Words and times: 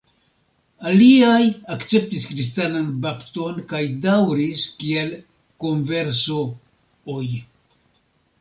Aliaj 0.91 1.41
akceptis 1.75 2.25
kristanan 2.29 2.87
bapton 3.05 3.59
kaj 3.73 3.83
daŭris 4.07 4.65
kiel 4.81 5.15
"converso"-oj. 5.67 7.27